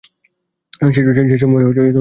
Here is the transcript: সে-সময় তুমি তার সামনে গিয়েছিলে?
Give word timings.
সে-সময় 0.87 1.15
তুমি 1.17 1.29
তার 1.29 1.37
সামনে 1.37 1.57
গিয়েছিলে? 1.57 1.89